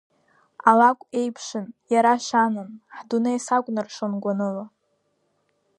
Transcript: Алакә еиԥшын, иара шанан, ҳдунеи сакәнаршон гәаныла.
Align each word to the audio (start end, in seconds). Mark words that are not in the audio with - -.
Алакә 0.69 1.05
еиԥшын, 1.19 1.65
иара 1.93 2.13
шанан, 2.25 2.69
ҳдунеи 2.97 3.39
сакәнаршон 3.45 4.13
гәаныла. 4.23 4.65